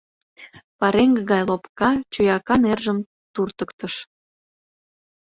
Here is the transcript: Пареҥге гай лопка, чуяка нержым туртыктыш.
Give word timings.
Пареҥге 0.79 1.21
гай 1.31 1.43
лопка, 1.49 1.89
чуяка 2.13 2.55
нержым 2.63 2.97
туртыктыш. 3.33 3.93